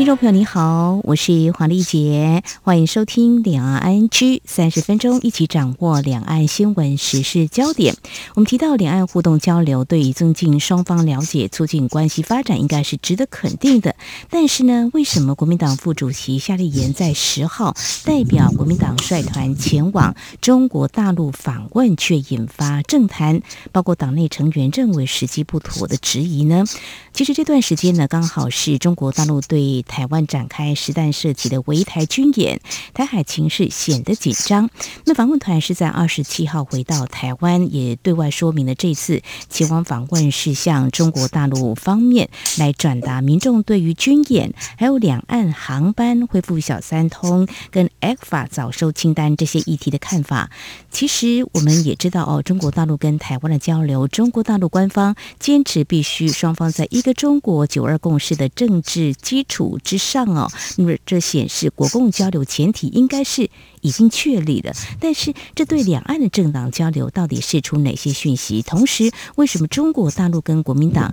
[0.00, 7.94] 听众朋友，你好，我是黄丽杰，欢迎收听两岸 ING 三十分钟，一起掌握两岸新闻时事焦点。
[8.34, 13.94] 我们提到两岸互动交流，对于增进双方了解、促进关系发展，应该是值得肯定的。
[14.30, 26.64] 但是呢，为什么国民党副主席夏立言在十号代表国民党率团前往中国大陆访问，却引发政坛，包括党内成员认为时机不妥的质疑呢？
[27.12, 32.60] 其实这段时间呢，刚好是中国大陆对台湾展开实弹射击的围台军演，
[32.94, 34.70] 台海情势显得紧张。
[35.04, 50.50] 那访问团是在二十七号回到台湾，也对外说明了这次前往访问是向中国大陆方面来转达民众对于军演，还有两岸航班恢复小三通跟 ECFA 早收清单这些议题的看法。
[50.92, 63.48] 其实我们也知道哦，中国大陆跟台湾的交流，中国大陆官方坚持必须双方在一个中国、九二共识的政治基础之上哦，那么这显示国共交流前提应该是
[63.80, 64.72] 已经确立了。
[64.98, 68.62] 但是这对两岸的政党交流到底释出哪些讯息？
[68.62, 71.12] 同时，为什么中国大陆跟国民党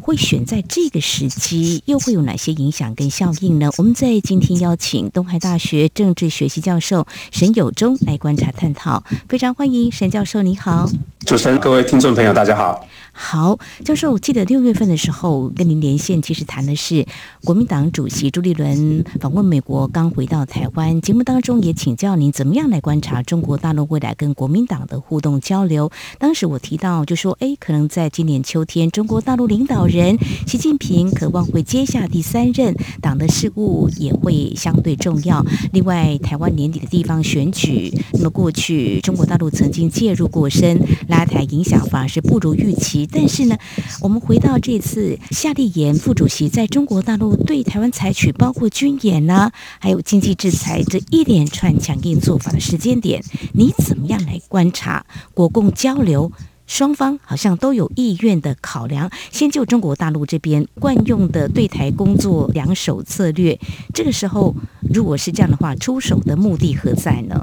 [0.00, 1.82] 会选在这个时机？
[1.86, 3.70] 又会有哪些影响跟效应呢？
[3.78, 9.02] 我们在今天邀请东海大学政治学系教授沈友忠来观察探讨。
[9.28, 10.88] 非常欢迎沈教授，你好。
[11.24, 12.86] 主持人，各位听众朋友，大家好。
[13.18, 17.06] 好，教授，我记得六月份的时候跟您连线，其实谈的是
[17.44, 21.00] 国民党主席朱立伦访问美国，刚回到台湾。
[21.00, 25.90] 节目当中也请教您怎么样来观察中国大陆未来跟国民党的互动交流。
[26.18, 35.44] 当时我提到就说，哎，可能在今年秋天，中国大陆领导人习近平渴望会接下第三任，党的事务也会相对重要。
[35.72, 40.78] 另外，台湾年底的地方选举，那么过去中国大陆曾经介入过深，
[41.08, 43.08] 拉台影响反而是不如预期。
[43.10, 43.56] 但是呢，
[44.02, 53.22] 我们回到这次夏立言副主席在中国大陆对台湾采取包括军演呐，还有经济制裁这一连串强应做法的时间点，
[53.54, 56.30] 你怎么样来观察国共交流？
[56.66, 59.08] 双方好像都有意愿的考量。
[59.30, 63.56] 先就中国大陆这边惯用的对台工作两手策略，
[63.94, 64.52] 这个时候
[64.92, 67.40] 如果是这样的话，出手的目的何在呢？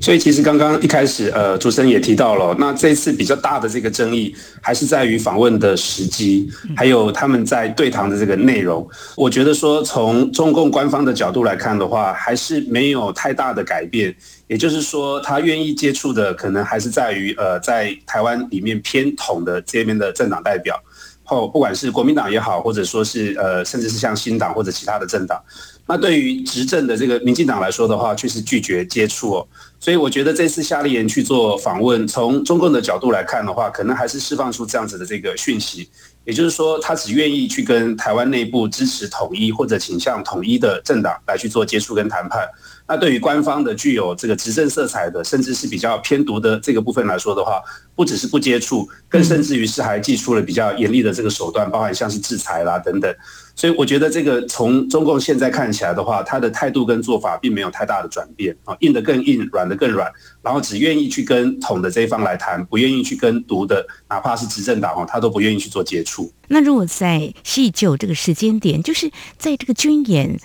[0.00, 8.88] 所以其实刚刚一开始，呃，主持人也提到了，那这次比较大的这个争议，还是在于访问的时机，还有他们在对谈的这个内容。
[9.16, 14.14] 我觉得说，从中共官方的角度来看的话，还是没有太大的改变。
[14.46, 20.74] 也就是说，他愿意接触的，可能还是在于，呃，在台湾里面偏统的这边的政党代表，
[21.22, 25.40] 后不管是国民党也好，或者说是呃，甚至是像新党或者其他的政党。
[25.90, 29.48] 那对于执政的这个民进党来说的话，却是拒绝接触哦，
[29.80, 35.90] 所以我觉得这次夏立言去做访问，从中共的角度来看的话，可能还是释放出这样子的这个讯息，
[36.24, 42.48] 也就是说，他只愿意去跟台湾内部支持统一或者倾向统一的政党来去做接触跟谈判。
[42.90, 47.62] 那对于官方的具有这个执政色彩的，甚至是比较偏独的这个部分来说的话，
[47.94, 53.14] 不只是不接触，更甚至于是还祭出了比较严厉的这个手段，包含像是制裁啦等等。
[53.54, 60.10] 所以我觉得这个从中共现在看起来的话，他的态度跟做法并没有太大的转变啊，硬的更硬，软的更软，
[60.42, 66.32] 然后只愿意去跟统的这一方来谈，不愿意去跟独的，哪怕是执政党哦，他都不愿意去做接触。
[66.48, 69.08] 那如果在细究这个时间点，就是
[69.38, 70.36] 在这个军演。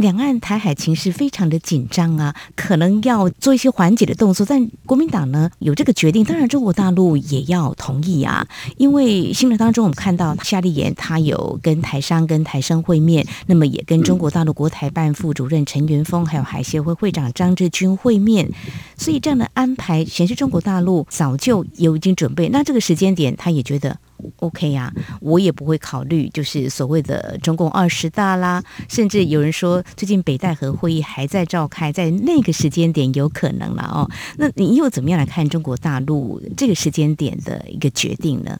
[0.00, 8.46] 两岸台海情势非常的紧张啊，可能要做一些缓解的动作，但国民党呢有这个决定，当然中国大陆也要同意啊。
[8.78, 18.50] 因为新闻当中我们看到夏立言他有跟台商跟台生会面，那么也跟中国大陆国台办副主任陈元峰还有海协会会长张志军会面，
[18.96, 23.98] 所以这样的安排显示中国大陆早就有已经准备，那这个时间点他也觉得。
[24.36, 34.10] OK 呀、啊，我也不会考虑，就是所谓的中共二十大啦，甚至有人说最近北戴河会议还在召开，在那个时间点有可能了哦。
[34.36, 38.58] 那你又怎么样来看中国大陆这个时间点的一个决定呢？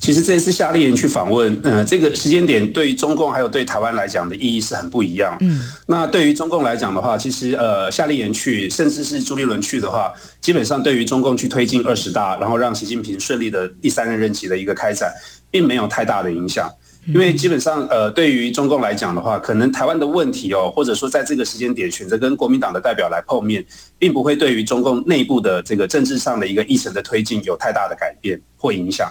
[0.00, 5.36] 其实这一次夏立言去访问，呃，这个时间点对于中共还有对台湾来讲的意义是很不一样。
[5.40, 10.10] 嗯，那对于中共来讲的话，其实呃，夏立言去，甚至是朱立伦去的话，
[10.40, 15.12] 基本上对于中共去推进二十大，然后让习近平顺利的第三任任期的一个开展，
[15.50, 16.70] 并没有太大的影响。
[17.06, 23.64] 因为基本上呃，对于中共来讲的话，可能台湾的问题哦，或者说在这个时间点选择跟国民党的代表来碰面，
[23.98, 29.10] 并不会对于中共内部的这个政治上的一个议程的推进有太大的改变或影响。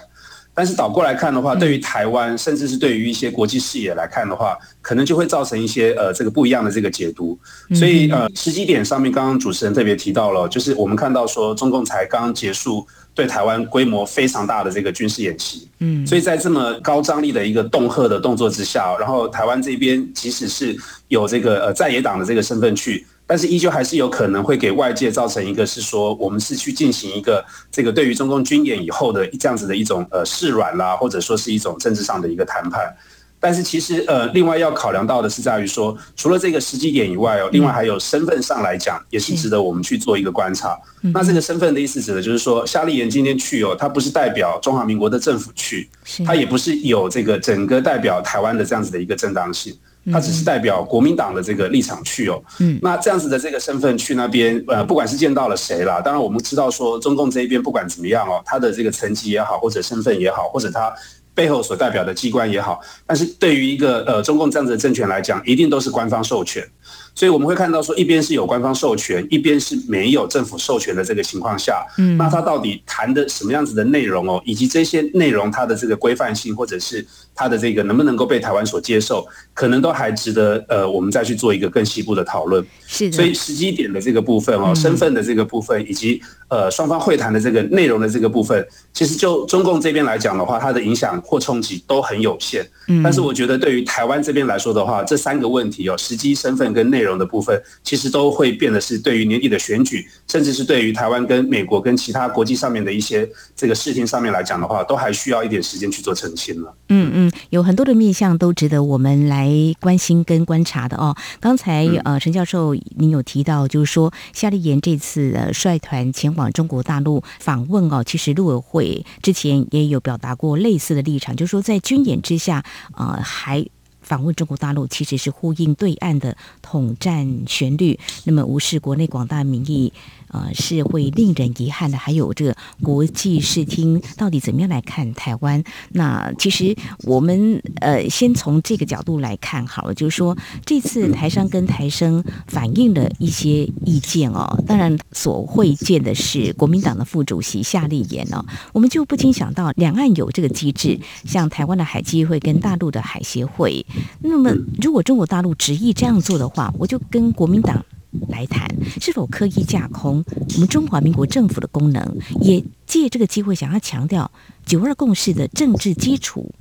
[0.60, 7.38] 但是倒过来看的话，对于台湾，甚至是对于一些国际视野来看的话，可能就会造成一些呃这个不一样的这个解读。
[7.74, 20.76] 所以呃时机点上面，刚刚主持人特别提到了，就是我们看到说中共才刚刚结束对台湾规模非常大的这个军事演习，嗯，所以在这么高张力的一个恫吓的动作之下，然后台湾这边即使是
[21.08, 23.06] 有这个呃在野党的这个身份去。
[23.30, 32.92] 但是依旧还是有可能会给外界造成一个是说，我们是去进行一个这个对于中共军演以后的这样子的一种呃示软啦，或者说是一种政治上的一个谈判。
[33.38, 40.76] 但是其实呃，另外要考量到的是在于说，除了这个时机点以外哦，另外还有身份上来讲，也是值得我们去做一个观察。
[41.14, 45.88] 那这个身份的意思指的就是说，夏立言今天去哦，他不是代表中华民国的政府去，
[46.26, 49.72] 他也不是有这个整个代表台湾的这样子的一个正当性。
[50.12, 60.92] 他只是代表国民党的这个立场去哦，嗯，那这样子的这个身份去那边，呃，不管是见到了谁啦，当然我们知道说中共这一边不管怎么样哦，他的这个层级也好，或者身份也好，或者他
[61.34, 66.66] 背后所代表的机关也好，但是对于一个呃中共这样子的政权来讲，一定都是官方授权。
[67.12, 77.04] 所以我们会看到说，一边是有官方授权，一边是没有政府授权的这个情况下，嗯，那他到底谈的什么样子的内容哦，以及这些内容它的这个规范性，或者是
[77.40, 82.62] 它的这个能不能够被台湾所接受，可能都还值得呃我们再去做一个更细部的讨论。
[82.86, 83.12] 是的。
[83.16, 92.64] 所以时机点的这个部分哦，身份的这个部分，以及呃双方会谈的这个内容的这个部分，其实就中共这边来讲的话，它的影响或冲击都很有限。
[92.86, 93.02] 嗯。
[93.02, 103.26] 但是我觉得对于台湾这边来说的话，这三个问题哦，时机、身份跟内内容的部分，其实都会变得是对于年底的选举，甚至是对于台湾跟美国跟其他国际上面的一些
[103.56, 106.74] 这个事情上面来讲的话，都还需要一点时间去做澄清了。
[106.90, 109.50] 嗯嗯，有很多的面向都值得我们来
[109.80, 111.16] 关心跟观察的哦。
[111.40, 122.64] 刚才呃，陈教授您有提到，就是说夏立言这次呃率团前往中国大陆访问哦，其实陆委会之前也有表达过类似的立场，就是说在军演之下，
[122.96, 123.64] 呃还。
[124.02, 129.92] 访问中国大陆其实是呼应对岸的统战旋律，那么无视国内广大民意。
[130.30, 131.98] 呃，是会令人遗憾的。
[131.98, 135.62] 还有这个国际视听到底怎么样来看台湾？
[135.90, 136.74] 那其实
[137.04, 144.62] 我们呃，先从这个角度来看好了，就是说这次台商跟台生反映了一些意见哦。
[144.66, 148.44] 当然，所会见的是国民党的副主席夏立言哦。
[148.72, 153.84] 我们就不禁想到，两岸有这个机制，像台湾的海基会跟大陆的海协会。
[154.20, 154.50] 那么，
[154.80, 157.84] 如果中国大陆执意这样做的话，我就跟国民党。
[158.28, 158.68] 来谈
[159.00, 160.24] 是否刻意架空
[160.54, 164.30] 我们中华民国政府的功能，也借这个机会想要强调
[164.66, 166.52] 九二共识的政治基础。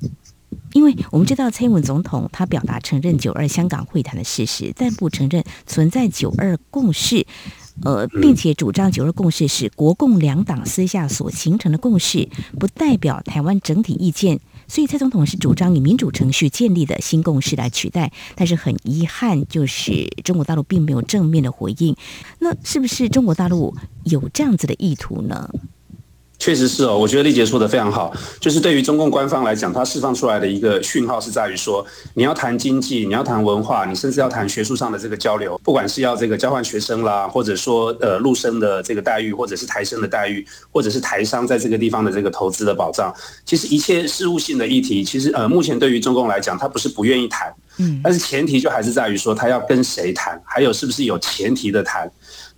[0.73, 7.25] 因为我们知道蔡英文总统他表达承认九二香港会谈的事实，但不承认存在九二共识，
[7.83, 12.29] 呃，并且主张九二共识是国共两党私下所形成的共识，
[12.59, 14.39] 不代表台湾整体意见。
[14.69, 21.95] 所以蔡总统是主张以民主程序建立的新共识来取代，但是很遗憾，就是中国大陆并没有正面的回应。
[22.37, 23.75] 那是不是中国大陆
[24.05, 25.49] 有这样子的意图呢？
[26.39, 28.13] 确实是哦，我觉得丽姐说的非常好。
[28.39, 43.13] 就是对于中共官方来讲，它释放出来的一个讯号是在于说，你要谈经济，你要谈文化，你甚至要谈学术上的这个交流，不管是要这个交换学生啦，或者说呃陆生的这个待遇，或者是台生的待遇，或者是台商在这个地方的这个投资的保障，
[43.45, 52.09] 其实一切事务性的议题，其实呃目前对于中共来讲，它不是不愿意谈，嗯，但是前提就还是在于说，他要跟谁谈，还有是不是有前提的谈。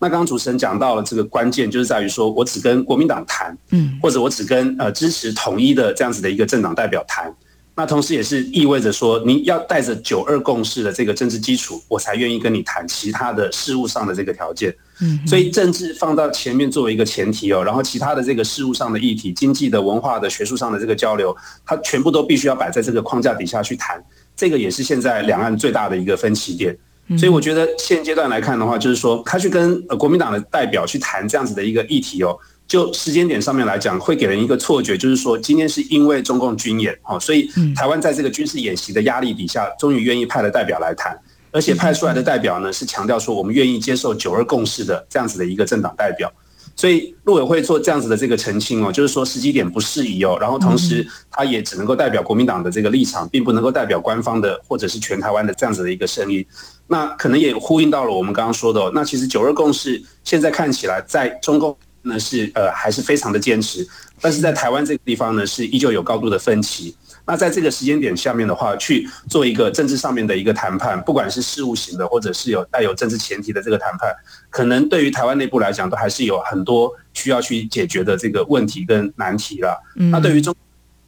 [0.01, 7.31] 那刚刚主持人讲到了这个关键，就是在于说我只跟国民党谈，嗯，或者我只跟呃支持统一的这样子的一个政党代表谈。
[7.73, 14.75] 那同时也是意味着说，你要带着九二共识的这个政治基础，我才愿意跟你谈其他的事务上的这个条件。
[15.01, 24.03] 嗯，所以政治放到前面作为一个前提哦，然后其他的这个事务上的议题、经济的、文化的、学术上的这个交流，它全部都必须要摆在这个框架底下去谈。
[24.35, 26.75] 这个也是现在两岸最大的一个分歧点。
[27.17, 41.19] 所以我觉得现阶段来看的话，就是说他去跟呃国民党的代表去谈这样子的一个议题哦，就时间点上面来讲，会给人一个错觉，就是说今天是因为中共军演哦，所以台湾在这个军事演习的压力底下，终于愿意派了代表来谈，
[41.51, 46.31] 而且派出来的代表呢是强调说我们愿意接受九二共识的这样子的一个政党代表。
[46.73, 56.43] 所以陆委会做这样子的这个澄清哦，就是说时机点不适宜哦，然后同时他也只能够代表国民党的这个立场，并不能够代表官方的或者是全台湾的这样子的一个声音。
[56.91, 63.87] 那可能也呼应到了我们刚刚说的哦，那其实九二共识现在看起来在中共呢是呃还是非常的坚持，
[64.19, 66.93] 但是在台湾这个地方呢是依旧有高度的分歧。
[67.25, 74.13] 那在这个时间点下面的话，去做一个政治上面的一个谈判，不管是事务型的，或者是有带有政治前提的这个谈判，
[74.49, 79.81] 可能对于台湾内部来讲，都还是有很多需要去解决的这个问题跟难题了。
[79.95, 80.53] 那对于中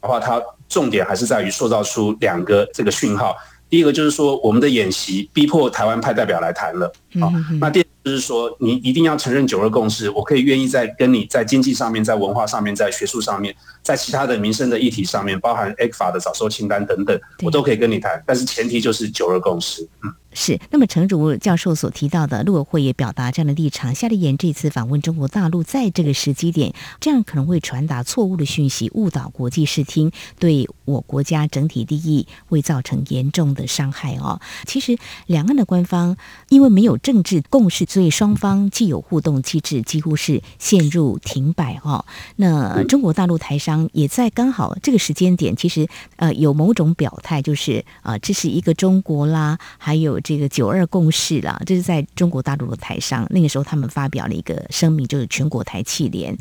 [0.00, 3.36] 的话，它重点还是在于塑造出两个这个讯号。
[3.70, 20.12] 第一个就是说，我们的演习逼迫台湾派代表来谈了，好，那第就是说，你一定要承认九二共识，我可以愿意在跟你在经济上面、在文化上面、在学术上面、在其他的民生的议题上面，包含 ECFA 的早收清单等等，我都可以跟你谈，但是前提就是九二共识，嗯。
[20.36, 23.94] 是，那么诚如教授所提到的，陆委会也表达这样的立场。
[23.94, 34.40] 夏立言这次访问中国大陆，在这个时机点，这样可能会传达错误的讯息，误导国际视听，对我国家整体利益会造成严重的伤害哦。
[34.66, 36.16] 其实，两岸的官方
[36.48, 42.04] 因为没有政治共识，所以双方既有互动机制，几乎是陷入停摆哦。
[42.34, 45.86] 那中国大陆台商也在刚好这个时间点，其实
[46.16, 50.18] 呃有某种表态，就是啊、呃，这是一个中国啦，还有。
[50.24, 56.34] 这个九二共识啦，这是在中国大陆的台商，那个时候他们发表了一个声明，就是全国台企联，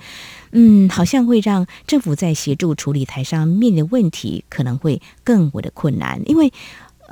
[0.53, 6.53] 嗯，好像会让政府在协助处理台商面临的问题，可能会更为的困难，因为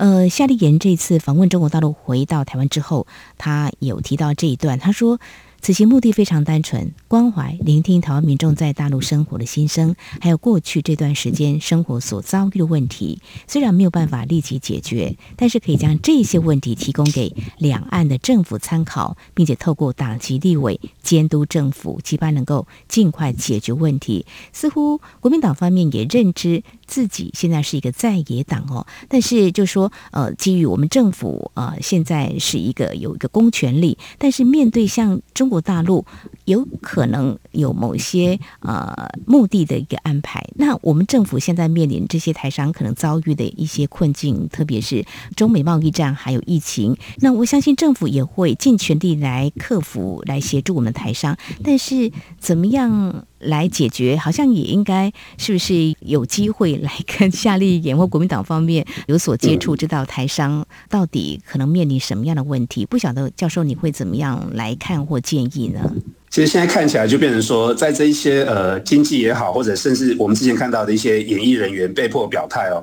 [0.01, 3.05] 呃，夏立言这次访问中国大陆回到台湾之后，
[3.37, 5.19] 他有提到这一段，他说。
[5.63, 13.21] 此行目的非常单纯，关怀、聆听台湾民众在大陆生活的心声，还有过去这段时间生活所遭遇的问题。
[13.47, 24.25] 虽然没有办法立即解决，但是可以将这些问题提供给两岸的政府参考，并且透过党籍立委监督政府，期盼能够尽快解决问题。
[24.53, 36.05] 似乎国民党方面也认知自己现在是一个在野党哦，但是就说呃，基于我们政府呃现在是一个有一个公权力，但是面对像中国大陆
[36.45, 40.45] 有可能有某些呃目的的一个安排。
[40.55, 45.05] 那我们政府现在面临这些台商可能遭遇的一些困境，特别是
[45.35, 46.97] 中美贸易战还有疫情。
[47.17, 51.37] 那我相信政府也会尽全力来克服、来协助我们台商。
[51.63, 54.15] 但是怎么样来解决？
[54.17, 62.85] 好像也应该是不是有机会来跟夏立言或国民党方面有所接触，知道台商到底可能面临什么样的问题？
[62.85, 65.93] 不晓得教授你会怎么样来看或建议呢？
[66.29, 72.81] 其实现在看起来就变成说，在这一些呃经济也好，或者甚至我们之前看到的一些演艺人员被迫表态哦。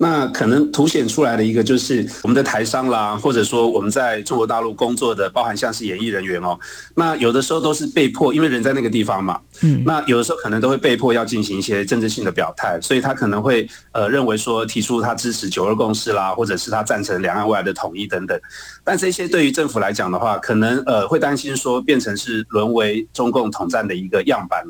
[0.00, 6.56] 那可能凸显出来的一个就是我们的台商啦，或者说我们在中国大陆工作的，包含像是演艺人员哦，
[6.94, 18.40] 那有的时候都是被迫，因为人在那个地方嘛，嗯，那有的时候可能都会被迫要进行一些政治性的表态，所以他可能会呃认为说提出他支持九二共识啦，或者是他赞成两岸未来的统一等等，
[18.84, 24.64] 但这些对于政府来讲的话，可能呃会担心说变成是沦为中共统战的一个样板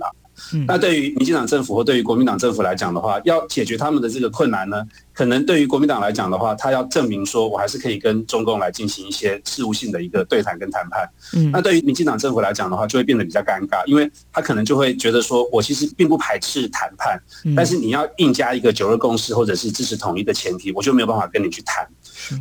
[0.52, 0.64] 了。
[0.66, 11.08] 那对于民进党政府或对于国民党政府来讲的话，要解决他们的这个困难呢，可能对于国民党来讲的话，他要证明说我还是可以跟中共来进行一些事务性的一个对谈跟谈判。
[11.34, 17.20] 嗯，那对于民进党政府来讲的话，就会变得比较尴尬，因为他可能就会觉得说我其实并不排斥谈判，
[17.56, 21.86] 但是你要硬加一个九二共识或者是支持统一的前提，我就没有办法跟你去谈。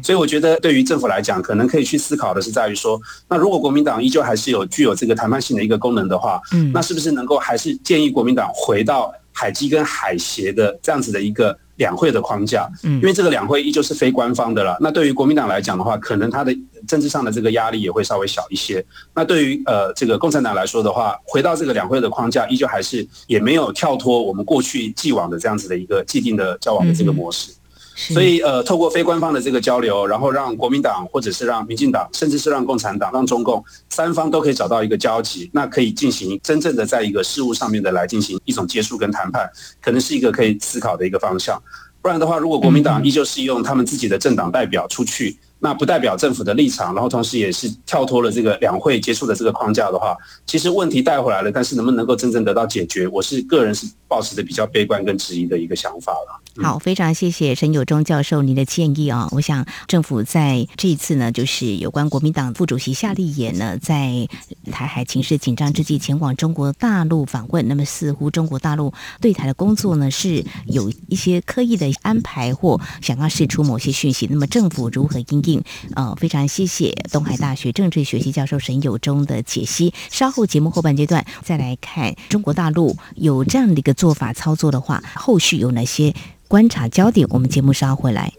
[0.03, 12.67] 所以我觉得，对于政府来讲，可能可以去思考的是在于说，那如果国民党依旧还是有具有这个谈判性的一个功能的话，嗯，那是不是能够还是建议国民党回到海基跟海协的这样子的一个两会的框架？
[12.83, 14.77] 嗯，因为这个两会依旧是非官方的了。
[14.79, 16.55] 那对于国民党来讲的话，可能他的
[16.87, 18.83] 政治上的这个压力也会稍微小一些。
[19.13, 27.51] 那对于呃这个共产党来说的话，回到这个两会的框架，依旧还是也没有跳脱我们过去既往的这样子的一个既定的交往的这个模式。
[27.97, 39.49] 所以，呃，透过非官方的这个交流，然后让国民党，或者是让民进党，甚至是让共产党、让中共三方都可以找到一个交集，那可以进行真正的在一个事务上面的来进行一种接触跟谈判，
[39.81, 41.59] 可能是一个可以思考的一个方向。
[41.99, 56.39] 不然的话，如果国民党依旧是用他们自己的政党代表出去，那不代表政府的立场，然后同时也是跳脱了这个两会接触的这个框架的话，其实问题带回来了，但是能不能够真正得到解决，我是个人是抱持的比较悲观跟质疑的一个想法了。
[56.59, 59.27] 好，非常谢谢陈友忠教授您的建议啊！
[59.31, 64.27] 我想政府在这一次呢，就是有关国民党副主席夏立言呢，在
[64.71, 74.27] 台海情势紧张之际前往中国大陆访问，那么似乎中国大陆对台的工作呢，是有一些刻意的安排或想要释出某些讯息。
[74.29, 75.63] 那么政府如何应应？
[75.95, 79.93] 呃，非常谢谢东海大学政治学系教授沈友忠的解析。
[80.09, 86.13] 稍后节目后半阶段再来看中国大陆有这样的一个做法操作的话，后续有哪些？
[86.47, 88.31] 观察焦点，我们节目稍后回来。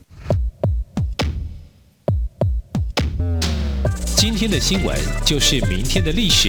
[4.16, 4.96] 今天的新闻
[5.26, 6.48] 就是明天的历史，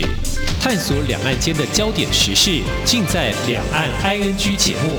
[0.62, 4.92] 探索两岸间的焦点时事，尽在《两岸 ING》节目。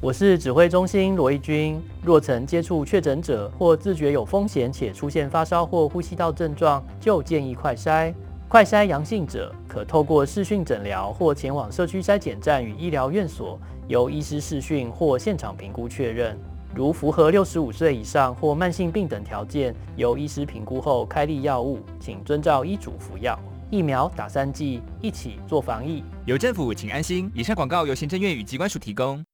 [0.00, 1.82] 我是指挥中心罗一军。
[2.02, 8.14] 若曾接触确诊者或自觉有风险且出现发烧或呼吸道症状，就建议快筛。
[8.46, 16.38] 快筛阳性者，可透过视讯诊疗或前往社区筛检站与医疗院所，由医师视讯或现场评估确认。
[16.72, 23.36] 如符合六十五岁以上或慢性病等条件，由医师评估后开立药物，请遵照医嘱服药。
[23.68, 26.04] 疫苗打三剂，一起做防疫。
[26.24, 27.28] 有政府，请安心。
[27.34, 29.24] 以上广告由行政院与机关署提供。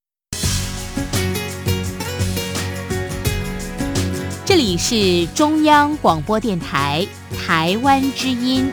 [4.47, 7.07] 这里是中央广播电台
[7.47, 8.71] 台湾之音。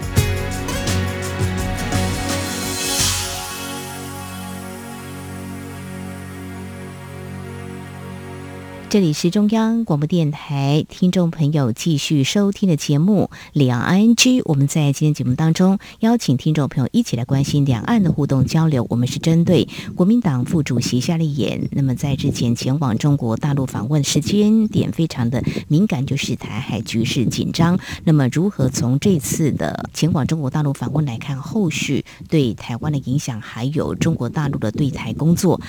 [8.89, 14.15] 这里是中央广播电台，听众朋友继续收听的节目《两岸 ING》。
[14.45, 18.87] 我们在今天节目当中邀请听众朋友一起来关心两岸的互动交流。
[18.89, 27.77] 我们是针对国民党副主席夏立言，那么在之前前往中国大陆访问时间点非常的敏感，就是台海局势紧张。
[28.05, 35.59] 那么如何从这次的前往中国大陆访问来看，后续对台湾的影响，还有中国大陆的对台工作？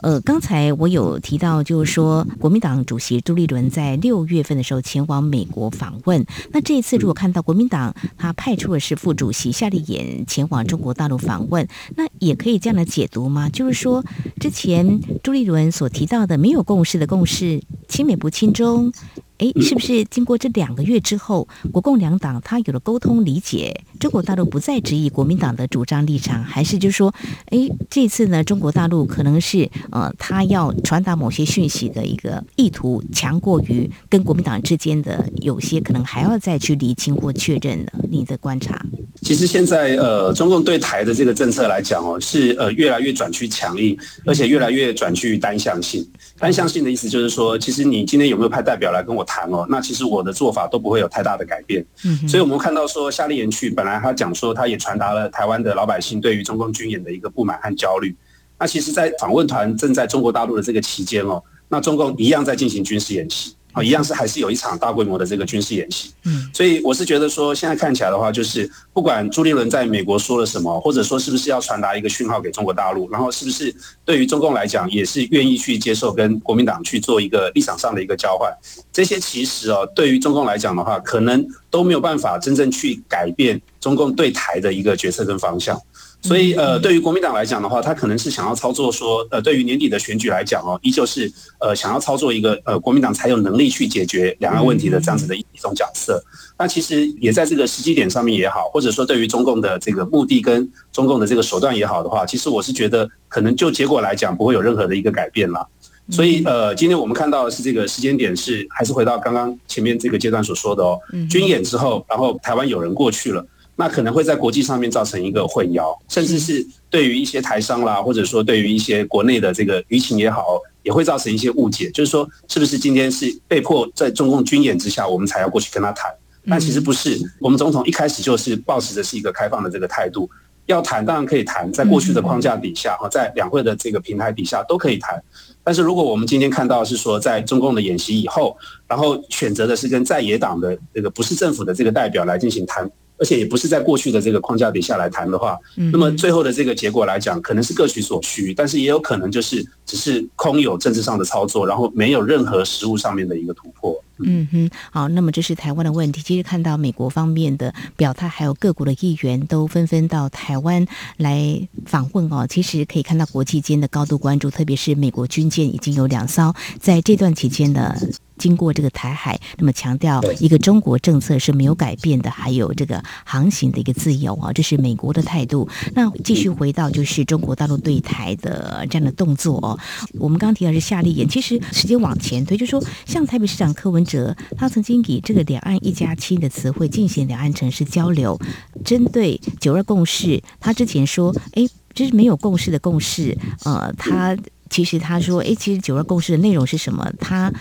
[0.00, 6.24] 呃，刚才我有提到，就是说国民党主席朱立伦在六月份的时候前往美国访问。
[6.52, 13.48] 那这一次如果看到国民党他派出的是副主席夏立言前往中国大陆访问，那也可以这样的解读吗？
[13.48, 14.04] 就是说
[14.40, 18.92] 之前朱立伦所提到的没有共识的共识，亲美不亲中。
[19.38, 27.12] 哎，是不是经过这两个月之后，国共两党他有了沟通理解，中国大陆不再质疑国民党的主张立场，还是就是说，
[27.46, 37.92] 哎，这次呢，中国大陆可能是呃，他要传达某些讯息的一个意图，强过于跟国民党之间的有些可能还要再去厘清或确认的。
[38.08, 38.80] 你的观察？
[39.22, 46.06] 其实现在呃，中共对台的这个政策来讲哦，是呃越来越转趋强硬，而且越来越转趋单向性。
[46.38, 49.64] 单向性的意思就是说，其实你今天有没有派代表来跟我谈哦？
[49.68, 51.84] 那其实我的做法都不会有太大的改变。
[52.04, 58.14] 嗯，所以我们看到说夏立言去，本来他讲说他也传达了台湾的老百姓对于中共军演的一个不满和焦虑。
[58.58, 63.54] 那其实，在访问团正在中国大陆的这个期间哦，那中共一样在进行军事演习。
[63.74, 78.50] 啊，一样是还是有一场大规模的这个军事演习，嗯，所以我是觉得说，现在看起来的话，就是不管朱立伦在美国说了什么，或者说是不是要传达一个讯号给中国大陆，然后是不是对于中共来讲也是愿意去接受跟国民党去做一个立场上的一个交换，
[78.92, 85.76] 这些其实哦，对于中共来讲的话，可能都没有办法真正去改变中共对台的一个决策跟方向。
[86.24, 96.24] 所以，呃，对于国民党来讲的话，他可能是想要操作说，呃，对于年底的选举来讲哦，依旧是呃想要操作一个呃国民党才有能力去解决两岸问题的这样子的一种角色。
[96.58, 105.68] 那其实也在这个时机点上面也好，或者说对于中共的这个目的跟中共的这个手段也好的话，其实我是觉得可能就结果来讲不会有任何的一个改变了。
[106.10, 113.46] 所以，呃，今天我们看到的是这个时间点是还是回到刚刚前面这个阶段所说的哦，军演之后，然后台湾有人过去了。
[113.76, 121.90] 那可能会在国际上面造成一个混淆，甚至是对于一些台商啦，或者说对于一些国内的这个舆情也好，也会造成一些误解。
[121.90, 126.10] 就是说，是不是今天是被迫在中共军演之下，我们才要过去跟他谈？
[126.46, 130.28] 但其实不是，我们总统一开始就是抱持的是一个开放的这个态度，
[130.66, 135.20] 要谈当然可以谈，在过去的框架底下哈，在两会的这个平台底下都可以谈。
[135.64, 138.56] 但是如果我们今天看到是说，在中共的演习以后，
[138.86, 142.88] 然后选择的是跟在野党的这个不是政府的这个代表来进行谈。
[143.16, 145.56] 而且也不是在过去的这个框架底下来谈的话，
[145.92, 154.03] 那么最后的这个结果来讲，可能是各取所需，但是也有可能就是只是空有政治上的操作，然后没有任何实物上面的一个突破。
[154.18, 156.22] 嗯哼，好，那么这是台湾的问题。
[156.22, 162.46] 其实看到美国方面的表态，还有各国的议员都纷纷到台湾来访问哦。
[162.48, 167.96] 其实可以看到国际间的高度关注，特别是美国军舰已经有两艘在这段期间的。
[168.36, 175.68] 经过这个台海，那么强调一个中国政策是没有改变的，还有这个航行的一个自由啊，这是美国的态度。
[175.94, 179.78] 那继续回到就是中国大陆对台的这样的动作哦，
[180.18, 188.38] 我们刚刚提到是夏立言，其实时间往前推，就是说像台北市长柯文哲，他曾经以这个“两岸一家亲”的词汇进行两岸城市交流，
[188.84, 194.36] 针对九二共识，他之前说，哎，这是没有共识的共识，呃，他。
[194.70, 197.08] 其实他说，哎，其实九二共识的内容是什么？
[197.20, 197.52] 他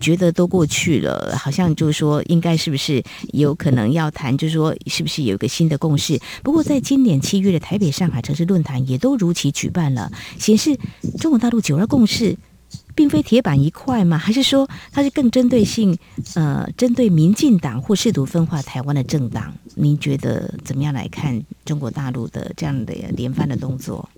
[0.00, 6.18] 觉得都过去了，好像就是说，应该是不是有可能要谈，就是说，是不是有一个新的共识？
[6.42, 10.78] 不过，在今年七月的台北、上海城市论坛也都如期举办了，显示
[11.18, 12.38] 中国大陆九二共识
[12.94, 14.16] 并非铁板一块吗？
[14.18, 15.96] 还是说它是更针对性？
[16.34, 19.52] 呃，针对民进党或试图分化台湾的政党？
[19.74, 24.08] 您觉得怎么样来看中国大陆的这样的连番的动作？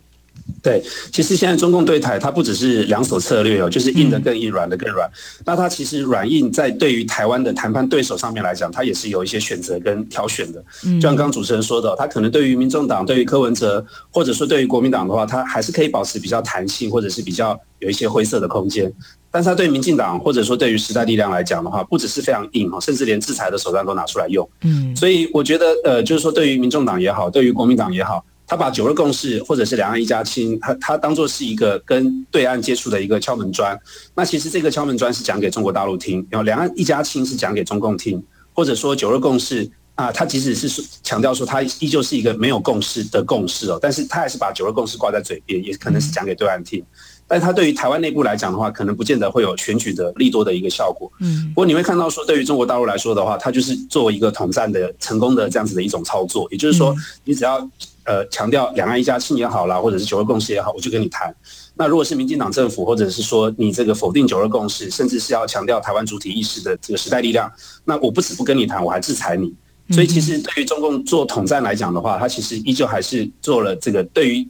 [0.63, 5.09] 对，其实现在中共对台，它不只是两手策略哦，就是硬的更硬，软的更软。
[5.45, 10.63] 那它其实软硬在对于台湾的谈判对手上面来讲，它也是有一些选择跟挑选的。
[10.83, 18.93] 就像刚刚主持人说的，它可能对于民众党、对于柯文哲，或者说对于国民党的话，它还是可以保持比较弹性，或者是比较有一些灰色的空间。
[19.31, 24.49] 但是它对民进党，或者说对于时代力量来讲的话，不只是非常硬哦，甚至连制裁的手段都拿出来用。
[24.63, 28.25] 嗯，所以我觉得，呃，就是说对于民众党也好，对于国民党也好。
[28.47, 33.79] 他把九二共识或者是两岸一家亲，他他当做是一个跟对岸接触的一个敲门砖。
[34.15, 46.85] 那其实这个敲门砖是讲给中国大陆听，然后两岸一家亲是讲给中共听，或者说九二共识啊，他即使是强调说他依旧是一个没有共识的共识哦，但是他还是把九二共识挂在嘴边，也可能是讲给对岸听。
[47.27, 51.11] 但是他对于台湾内部来讲的话，可能不见得会有选举的利多的一个效果。
[51.21, 57.69] 嗯，不过你会看到说，对于中国大陆来说的话，它就是作为一个统战的成功的这样子的一种操作，也就是说，你只要。
[58.07, 61.35] 呃，强调两岸一家亲也好啦，或者是九二共识也好，我就跟你谈。
[61.75, 67.51] 那如果是民进党政府，或者是说你这个否定九二共识，甚至是要强调台湾主体意识的这个时代力量，
[67.87, 69.55] 那我不止不跟你谈，我还制裁你。
[69.89, 74.47] 所以其实对于中共做统战来讲的话，它其实依旧还是做了这个对于。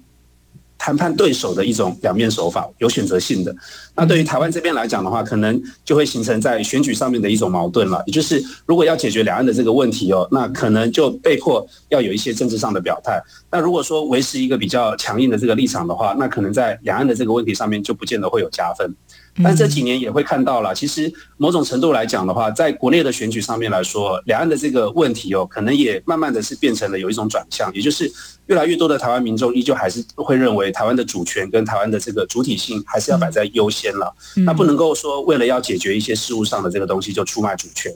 [0.76, 3.54] 谈判对手的一种两面手法，有选择性的。
[3.94, 8.02] 那对于台湾这边来讲的话，可能就会形成在选举上面的一种矛盾了。
[8.06, 13.22] 也就是，如果要解决两岸的这个问题哦，那可能就被迫要有一些政治上的表态。
[13.50, 18.94] 那如果说维持一个比较强硬的这个立场的话，那可能在两岸的这个问题上面就不见得会有加分。
[19.42, 28.10] 但这几年也会看到了，其实某种程度来讲的话，在国内的选举上面来说，两岸的这个问题哦，可能也慢慢的是变成了有一种转向，也就是
[28.46, 34.14] 越来越多的台湾民众依旧还是会认为台湾的主权跟台湾的这个主体性还是要摆在优先了，
[34.46, 37.92] 那不能够说为了要解决一些事务上的这个东西就出卖主权。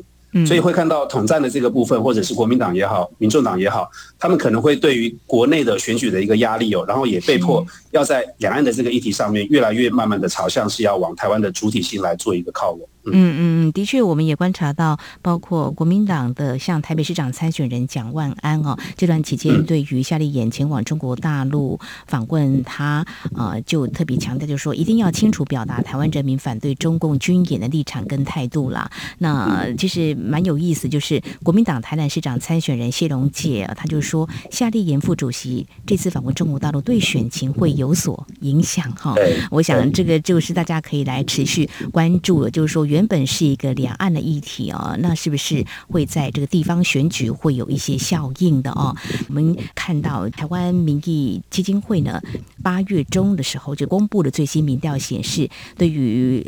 [0.47, 12.89] 所以会看到统战的这个部分，或者是国民党也好，民众党也好，他们可能会对于国内的选举的一个压力哦，然后也被迫要在两岸的这个议题上面，越来越慢慢的朝向是要往台湾的主体性来做一个靠拢。
[13.13, 28.91] 嗯嗯嗯，的确，我们也观察到，包括国民党的像台北市长参选人蒋万安哦，这段期间对于夏立言前往中国大陆访问他，呃，就特别强调，就是说一定要清楚表达台湾人民反对中共军演的立场跟态度啦。
[29.19, 39.15] 那其实蛮有意思，就是国民党台南市长参选人谢龙介，他就说夏立言副主席这次访问中国大陆对选情会有所影响哈。
[39.51, 42.98] 我想这个就是大家可以来持续关注了，就是说原。
[42.99, 48.93] 原本是一个两岸的议题哦，那是不是会在这个地方选举会有一些效应的哦？
[49.29, 52.21] 我们看到台湾民意基金会呢，
[52.61, 56.45] 八月中的时候就公布了最新民调显示，对于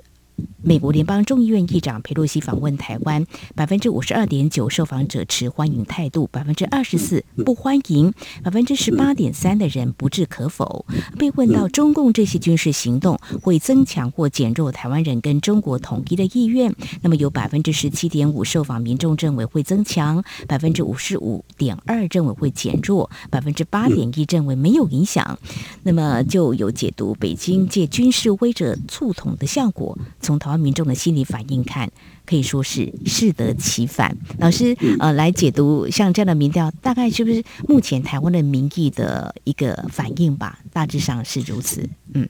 [0.62, 10.84] 美国联邦众议院议长佩洛西访问台湾，百分之五十二点九受访者持欢迎态度，百分之二十四不欢迎，百分之十八点三的人不置可否。
[11.18, 25.38] 被问到中共这些军事行动会增强或减弱台湾人跟中国统一的意愿，那么有百分之十七点五受访民众认为会增强，百分之五十五点二认为会减弱，百分之八点一认为没有影响。
[25.82, 29.98] 那么就有解读北京借军事威慑促统的效果。
[30.20, 31.90] 从台湾民众的心理反应看，
[32.24, 34.16] 可以说是适得其反。
[34.38, 40.58] 老师，呃，来解读像这样的民调，大概是不是目前台湾的民意的一个反应吧？
[40.72, 42.28] 大致上是如此，嗯。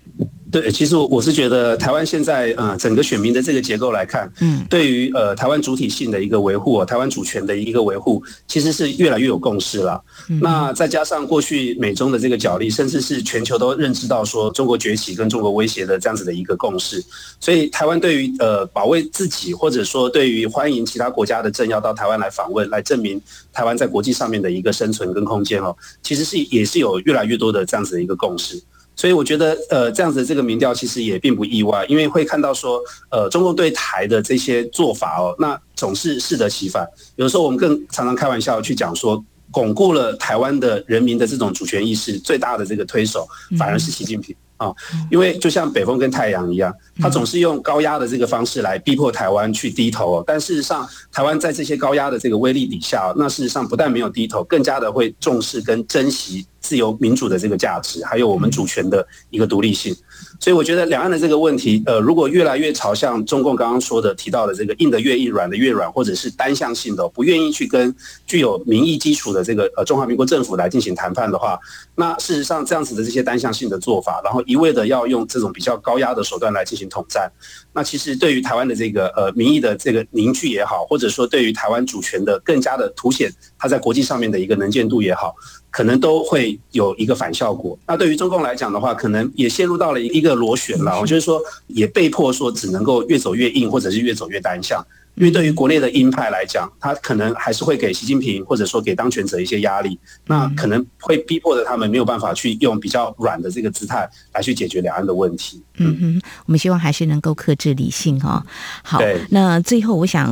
[0.50, 10.02] 对，其实我我是觉得台湾现在呃整个选民的这个结构来看，嗯，对于呃台湾主体性的一个维护，台湾主权的一个维护，其实是越来越有共识了。
[10.28, 17.04] 嗯、那再加上过去美中的这个角力，甚至是全球都认知到说中国崛起跟中国威胁的这样子的一个共识，
[17.38, 23.20] 所以台湾对于呃保卫自己，或者说对于欢迎其他国家的政要到台湾来访问，来证明
[23.52, 28.60] 台湾在国际上面的一个生存跟空间哦，其实是也是有越来越多的这样子的一个共识。
[29.00, 36.86] 所以我觉得，呃，这样子的这个民调其实也并不意外，因为会看到说，呃，中共对台的这些做法哦，那总是适得其反。
[37.16, 43.26] 有时候我们更常常开玩笑去讲说，巩固了台湾的人民的这种主权意识，最大的这个推手
[43.58, 44.36] 反而是习近平。
[44.58, 44.70] 啊，
[45.10, 50.22] 因为就像北风跟太阳一样，他总是用高压的这个方式来逼迫台湾去低头。
[50.26, 59.96] 但事实上，台湾在这些高压的这个威力底下，那事实上不但没有低头，更加的会重视跟珍惜自由民主的这个价值，还有我们主权的一个独立性。
[60.38, 67.94] 所以我觉得两岸的这个问题，呃，如果越来越朝向中共刚刚说的提到的这个硬的越硬，软的越软，或者是单向性的，不愿意去跟
[68.26, 71.58] 具有民意基础的这个呃中华民国政府来进行谈判的话，
[71.94, 77.30] 那事实上这样子的这些单向性的做法，然后一味的要用这种比较高压的手段来进行统战，
[77.74, 85.34] 那其实对于台湾的这个呃民意的这个凝聚也好，或者说对于台湾主权的更加的凸显它在国际上面的一个能见度也好，
[85.70, 87.78] 可能都会有一个反效果。
[87.86, 91.00] 那对于中共来讲的话，可能也陷入到了一个螺旋了。
[91.00, 94.84] 我就是说，也被迫说只能够越走越硬，或者是越走越单向。
[95.16, 105.60] 因为对于国内的鹰派来讲，他可能还是会给习近平或者说给当权者一些压力，那可能会逼迫着他们没有办法去用比较软的这个姿态来去解决两岸的问题。
[105.80, 108.44] 嗯哼，我们希望还是能够克制理性哈。
[108.82, 110.28] 好，那最后我想，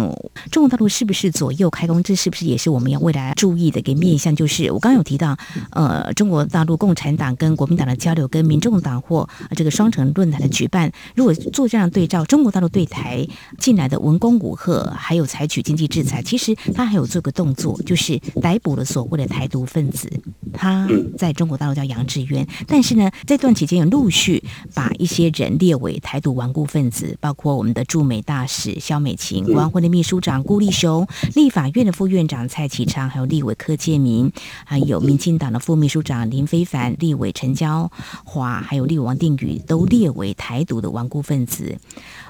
[0.50, 2.02] 中国大陆是不是左右开工？
[2.02, 4.34] 这是不是也是我们要未来注意的一个面向？
[4.34, 5.36] 就是我刚刚有提到，
[5.70, 13.26] 呃，中国大陆共产党跟国民党的交流，跟民众党或这个双城论坛的举办，如果做这样对照，中国大陆对台
[13.58, 14.68] 进来的文攻武赫。
[14.96, 20.10] 还有采取经济制裁，其实他还有做个动作，就是逮捕了所谓的台独分子，
[20.52, 24.42] 他在中国大陆叫杨志渊，但是呢，这段期间有陆续
[24.74, 34.32] 把一些人列为台独顽固分子，包括我们的驻美大使肖美琴、国安会的秘书长顾立雄、立法院的副院长蔡启昌，还有立委柯建明，
[34.64, 37.90] 还有民进党的副秘书长林非凡、立委陈娇
[38.24, 41.78] 华，还有立委王定宇，都列为台独的顽固分子。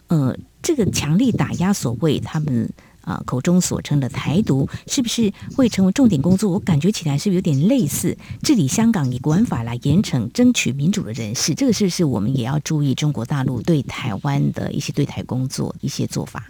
[0.09, 2.71] 呃，这个强力打压所谓他们
[3.09, 6.51] 啊、口中所称的台独，是不是会成为重点工作？
[6.51, 11.55] 我感觉起来是不是有点类似治理香港以国安法来严惩争取民主的人士？
[11.55, 16.47] 这个是不是我们也要注意中国大陆对台湾的一些对台工作一些做法？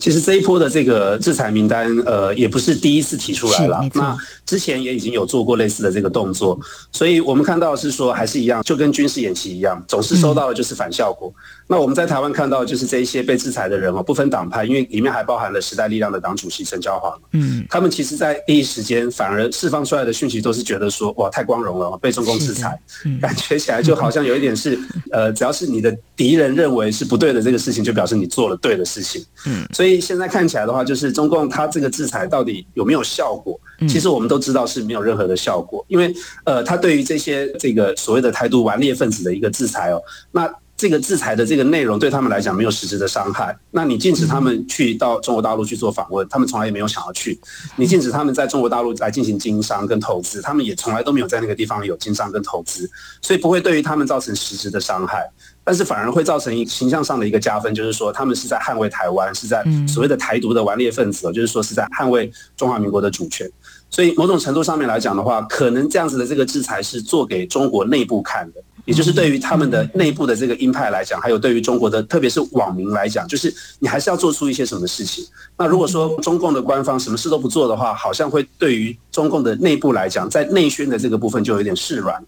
[0.00, 3.80] 其实这一波的这个制裁名单，呃，也不是第一次提出来了。
[3.94, 4.16] 那
[4.46, 6.58] 之前也已经有做过类似的这个动作，
[6.92, 11.32] 所以我们看到是说还是一样，就跟军事演习一样，总是收到的就是反效果。
[11.36, 17.14] 嗯、那我们在台湾看到就是这一些被制裁的人哦，不分党派，因为里面还包含了时代力量的党主席陈椒华。
[17.32, 24.78] 嗯，他们其实，在第一时间反而释放出来的讯息都是觉得说，哇，太光荣了，被中共制裁，嗯、感觉起来就好像有一点是，
[25.12, 29.22] 呃，只要是你的敌人认为是不对的这个事情，就表示你做了对的事情。
[29.48, 33.58] 嗯，所以现在看起来的话，就是中共他这个制裁到底有没有效果？
[33.88, 43.56] 其实我们都知道是没有任何的效果，因为呃，他对于这些这个所谓的台独顽劣分子的一个制裁哦，那这个制裁的这个内容对他们来讲没有实质的伤害。
[43.72, 47.36] 那你禁止他们去到中国大陆去做访问，他们从来也没有想要去；
[47.76, 52.88] 你禁止他们在中国大陆来进行经商跟投资，他们也从来都没有在那个地方有经商跟投资，
[53.22, 55.28] 所以不会对于他们造成实质的伤害。
[55.68, 63.46] 但是反而会造成一形象上的一个加分，就是说他们是在捍卫台湾，是在所谓的台独的顽劣分子，就是说是在捍卫中华民国的主权。
[63.90, 75.22] 所以某种程度上面来讲的话，可能这样子的这个制裁是做给中国内部看的，也就是对于他们的内部的这个鹰派来讲，还有对于中国的特别是网民来讲，就是你还是要做出一些什么事情。
[75.58, 82.24] 那如果说中共的官方什么事都不做的话，好像会对于中共的内部来讲，在内宣的这个部分就有点示软。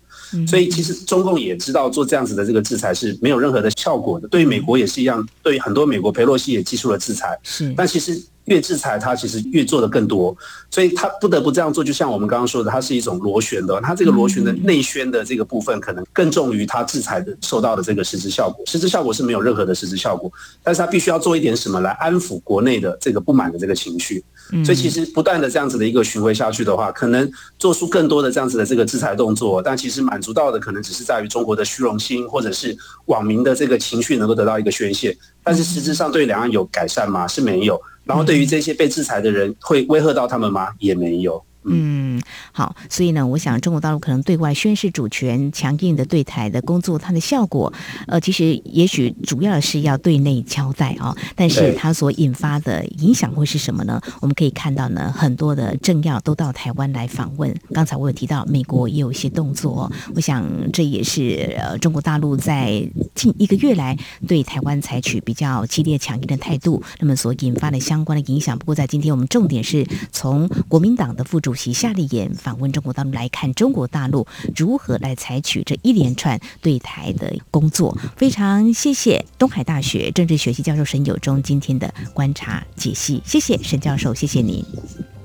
[0.47, 7.38] 所以其实中共也知道做这样子的这个制裁是没有任何的效果的，对于美国也是一样，对于很多美国佩洛西也提出了制裁。
[7.43, 10.37] 是，但其实越制裁他其实越做的更多，
[10.71, 11.83] 所以他不得不这样做。
[11.85, 18.65] 就像我们刚刚说的，它是一种螺旋的，它这个螺旋的内宣的这个部分可能更重于它制裁的受到的这个实质效果。
[18.67, 20.31] 实质效果是没有任何的实质效果，
[20.65, 24.23] 但是他必须要做一点什么来安抚国内的这个不满的这个情绪。
[24.65, 37.29] 所以其实不断的这样子的一个循环下去的话，可能做出更多的这样子的这个制裁动作，但其实满足到的可能只是在于中国的虚荣心，或者是网民的这个情绪能够得到一个宣泄，但是实质上对两岸有改善吗？
[37.29, 37.81] 是没有。
[38.05, 40.73] 然后对于这些被制裁的人，会威吓到他们吗？
[40.79, 41.45] 也没有。
[41.64, 42.18] 嗯，
[42.53, 47.70] 好，所以呢，我想中国大陆可能对外宣示主权、强硬的对台的工作，它的效果，
[48.07, 54.01] 呃，其实也许主要是要对内交代啊、哦，但是它所引发的影响会是什么呢？
[54.23, 57.55] 我们可以看到呢，很多的政要都到台湾来访问。
[57.75, 60.42] 刚才我有提到，美国也有一些动作，我想
[60.73, 62.83] 这也是呃中国大陆在
[63.14, 63.94] 近一个月来
[64.27, 68.59] 对台湾采取比较激烈、强硬的态度，那么所引发的相关的影响。
[68.59, 71.50] 不过在今天我们重点是从国民党的副主。
[71.51, 77.99] 主席夏立言访问中国大陆，来看中国大陆如何来采取这一连串对台的工作。
[78.17, 84.65] 非常谢谢东海大学政治学系教授沈友忠今天的观察解析，谢谢沈教授，谢谢您，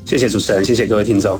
[0.04, 1.40] 谢谢主持人，谢谢各位听众。